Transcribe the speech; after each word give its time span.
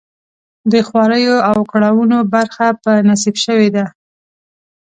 د 0.71 0.73
خواریو 0.87 1.35
او 1.49 1.57
کړاوونو 1.71 2.17
برخه 2.33 2.67
په 2.83 2.91
نصیب 3.09 3.35
شوې 3.45 3.69
ده. 3.75 3.85